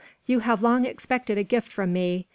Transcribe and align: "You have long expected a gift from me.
"You 0.25 0.39
have 0.39 0.63
long 0.63 0.83
expected 0.85 1.37
a 1.37 1.43
gift 1.43 1.71
from 1.71 1.93
me. 1.93 2.25